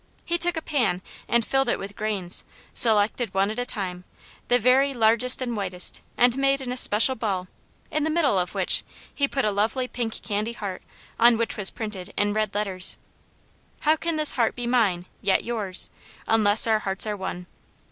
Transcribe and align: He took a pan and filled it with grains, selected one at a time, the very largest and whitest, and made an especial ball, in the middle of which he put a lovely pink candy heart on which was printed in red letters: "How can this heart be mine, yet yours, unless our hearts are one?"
He 0.25 0.39
took 0.39 0.57
a 0.57 0.63
pan 0.63 1.03
and 1.27 1.45
filled 1.45 1.69
it 1.69 1.77
with 1.77 1.95
grains, 1.95 2.43
selected 2.73 3.35
one 3.35 3.51
at 3.51 3.59
a 3.59 3.67
time, 3.67 4.03
the 4.47 4.57
very 4.57 4.95
largest 4.95 5.43
and 5.43 5.55
whitest, 5.55 6.01
and 6.17 6.35
made 6.39 6.59
an 6.59 6.71
especial 6.71 7.13
ball, 7.13 7.47
in 7.91 8.03
the 8.03 8.09
middle 8.09 8.39
of 8.39 8.55
which 8.55 8.83
he 9.13 9.27
put 9.27 9.45
a 9.45 9.51
lovely 9.51 9.87
pink 9.87 10.23
candy 10.23 10.53
heart 10.53 10.81
on 11.19 11.37
which 11.37 11.55
was 11.55 11.69
printed 11.69 12.15
in 12.17 12.33
red 12.33 12.55
letters: 12.55 12.97
"How 13.81 13.95
can 13.95 14.15
this 14.15 14.33
heart 14.33 14.55
be 14.55 14.65
mine, 14.65 15.05
yet 15.21 15.43
yours, 15.43 15.91
unless 16.25 16.65
our 16.65 16.79
hearts 16.79 17.05
are 17.05 17.15
one?" 17.15 17.45